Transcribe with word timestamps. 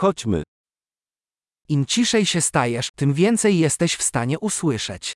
Chodźmy. 0.00 0.42
Im 1.68 1.86
ciszej 1.86 2.26
się 2.26 2.40
stajesz, 2.40 2.90
tym 2.96 3.14
więcej 3.14 3.58
jesteś 3.58 3.96
w 3.96 4.02
stanie 4.02 4.38
usłyszeć. 4.38 5.12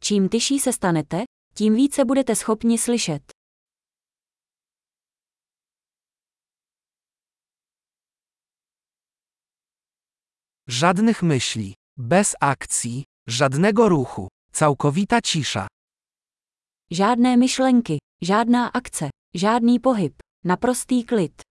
Čím 0.00 0.28
tyší 0.28 0.60
se 0.60 0.72
stanete, 0.72 1.24
tím 1.54 1.74
více 1.74 2.04
budete 2.04 2.36
schopni 2.36 2.78
slyšet. 2.78 3.32
Żadnych 10.68 11.22
myśli, 11.22 11.74
bez 11.96 12.36
akcji, 12.40 13.04
żadnego 13.28 13.88
ruchu, 13.88 14.28
całkowita 14.52 15.20
cisza. 15.20 15.66
Žádné 16.90 17.36
myšlenky, 17.36 17.98
žádná 18.22 18.68
akce, 18.68 19.10
žádný 19.34 19.80
pohyb, 19.80 20.14
naprostý 20.44 21.04
klid. 21.04 21.49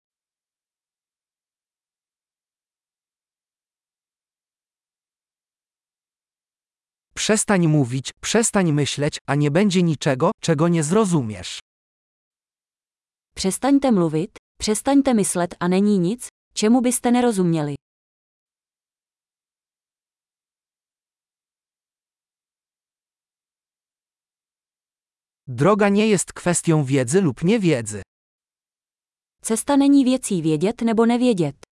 Przestań 7.18 7.68
mówić, 7.68 8.12
przestań 8.20 8.72
myśleć, 8.72 9.18
a 9.26 9.34
nie 9.34 9.50
będzie 9.50 9.82
niczego, 9.82 10.30
czego 10.40 10.68
nie 10.68 10.82
zrozumiesz. 10.82 11.58
Přestaňte 13.34 13.92
mluvit, 13.92 14.38
přestaňte 14.60 15.14
myslet 15.14 15.54
a 15.60 15.68
není 15.68 15.98
nic, 15.98 16.28
čemu 16.54 16.80
byste 16.82 17.10
nerozuměli. 17.10 17.76
Droga 25.46 25.88
nie 25.88 26.06
jest 26.06 26.32
kwestią 26.32 26.84
wiedzy 26.84 27.20
lub 27.20 27.44
niewiedzy. 27.44 28.02
Cesta 29.42 29.76
není 29.76 30.04
věcí 30.04 30.42
vědět 30.42 30.82
nebo 30.82 31.06
nevědět. 31.06 31.67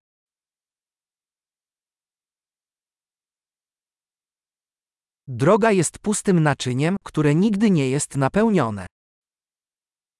Droga 5.29 5.71
jest 5.71 5.99
pustym 5.99 6.43
naczyniem, 6.43 6.97
które 7.05 7.35
nigdy 7.35 7.71
nie 7.71 7.91
jest 7.91 8.17
napełnione. 8.17 8.87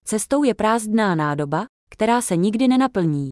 Cestou 0.05 0.45
je 0.45 0.55
prázdná 0.55 1.15
nádoba, 1.15 1.67
která 1.91 2.23
se 2.23 2.37
nikdy 2.37 2.69
nenaplní. 2.69 3.31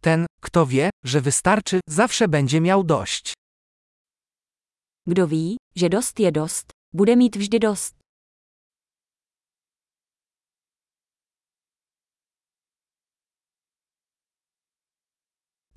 Ten, 0.00 0.26
kto 0.40 0.66
wie, 0.66 0.90
że 1.04 1.20
wystarczy, 1.20 1.80
zawsze 1.88 2.28
będzie 2.28 2.60
miał 2.60 2.84
dość. 2.84 3.34
Kdo 5.06 5.26
ví, 5.26 5.56
že 5.74 5.88
dost 5.88 6.20
je 6.20 6.32
dost, 6.32 6.70
bude 6.92 7.16
mít 7.16 7.36
vždy 7.36 7.58
dost. 7.58 7.97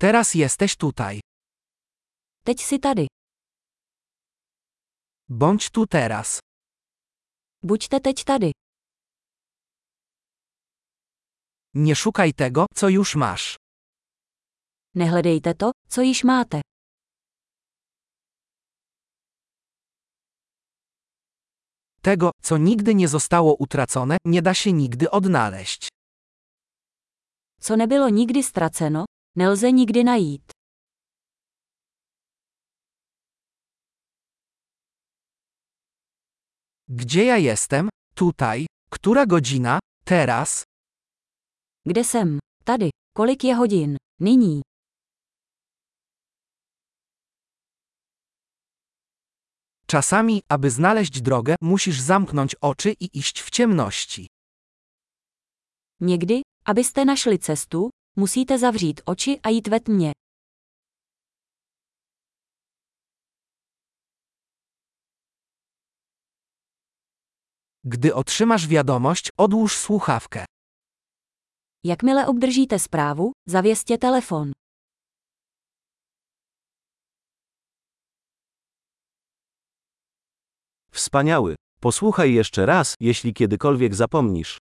Teraz 0.02 0.34
jesteś 0.34 0.76
tutaj. 0.76 1.20
Teď 2.44 2.60
si 2.62 2.78
tady. 2.78 3.06
Bądź 5.28 5.70
tu 5.70 5.86
teraz. 5.86 6.40
Buďte 7.62 8.00
teď 8.00 8.24
tady. 8.24 8.52
Nie 11.74 11.96
szukaj 11.96 12.32
tego, 12.34 12.66
co 12.74 12.88
już 12.88 13.16
masz. 13.16 13.56
Nehledejte 14.94 15.54
to, 15.54 15.70
co 15.88 16.02
již 16.02 16.24
máte. 16.24 16.60
Tego, 22.02 22.30
co 22.42 22.56
nigdy 22.58 22.94
nie 22.94 23.08
zostało 23.08 23.54
utracone, 23.54 24.16
nie 24.24 24.42
da 24.42 24.54
się 24.54 24.72
nigdy 24.72 25.10
odnaleźć. 25.10 25.88
Co 27.60 27.76
nebylo 27.76 28.08
nikdy 28.08 28.42
ztraceno, 28.42 29.04
nelze 29.36 29.72
nikdy 29.72 30.04
najít. 30.04 30.52
Gdzie 36.88 37.24
ja 37.24 37.36
jestem? 37.36 37.88
Tutaj. 38.14 38.66
Która 38.90 39.26
godzina? 39.26 39.78
Teraz. 40.04 40.62
Kde 41.86 42.04
jsem? 42.04 42.38
Tady. 42.64 42.90
Kolik 43.16 43.44
je 43.44 43.54
hodin? 43.54 43.96
Nyní. 44.20 44.62
Czasami, 49.86 50.40
aby 50.48 50.70
znaleźć 50.70 51.20
drogę, 51.20 51.56
musisz 51.62 52.00
zamknąć 52.00 52.54
oczy 52.60 52.90
i 53.00 53.18
iść 53.18 53.42
w 53.42 53.50
ciemności. 53.50 54.26
Někdy, 56.00 56.42
abyste 56.64 57.04
našli 57.04 57.38
cestu, 57.38 57.90
musíte 58.16 58.58
zavřít 58.58 59.00
oči 59.04 59.40
a 59.42 59.48
jít 59.48 59.68
ve 59.68 59.80
tmě. 59.80 60.12
Gdy 67.84 68.12
otrzymasz 68.12 68.66
wiadomość, 68.66 69.28
odłóż 69.38 69.76
słuchawkę. 69.76 70.44
Jakmile 71.84 72.26
obdržíte 72.26 72.78
zprávu, 72.78 73.32
zavěstěte 73.48 73.98
telefon. 73.98 74.52
Wspaniały. 80.92 81.54
Posłuchaj 81.80 82.34
jeszcze 82.34 82.66
raz, 82.66 82.94
jeśli 83.00 83.34
kiedykolwiek 83.34 83.94
zapomnisz. 83.94 84.58